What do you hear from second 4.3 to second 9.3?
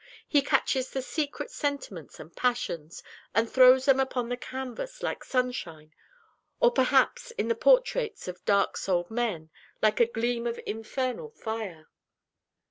canvas, like sunshine or perhaps, in the portraits of dark souled